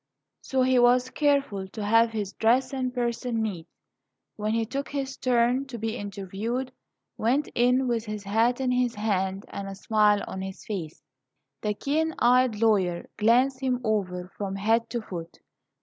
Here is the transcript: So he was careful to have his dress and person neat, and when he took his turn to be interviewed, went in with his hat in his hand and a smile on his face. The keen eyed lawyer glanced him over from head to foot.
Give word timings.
So 0.41 0.63
he 0.63 0.79
was 0.79 1.11
careful 1.11 1.67
to 1.67 1.85
have 1.85 2.09
his 2.09 2.33
dress 2.33 2.73
and 2.73 2.91
person 2.91 3.39
neat, 3.43 3.67
and 3.67 3.67
when 4.45 4.53
he 4.55 4.65
took 4.65 4.89
his 4.89 5.15
turn 5.15 5.67
to 5.67 5.77
be 5.77 5.95
interviewed, 5.95 6.71
went 7.17 7.49
in 7.53 7.87
with 7.87 8.05
his 8.05 8.23
hat 8.23 8.59
in 8.59 8.71
his 8.71 8.95
hand 8.95 9.45
and 9.49 9.67
a 9.69 9.75
smile 9.75 10.23
on 10.27 10.41
his 10.41 10.65
face. 10.65 11.03
The 11.61 11.75
keen 11.75 12.15
eyed 12.17 12.55
lawyer 12.59 13.11
glanced 13.17 13.59
him 13.59 13.79
over 13.83 14.31
from 14.35 14.55
head 14.55 14.89
to 14.89 15.03
foot. 15.03 15.37